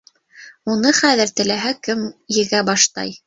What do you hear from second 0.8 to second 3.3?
хәҙер теләһә кем егә баштай.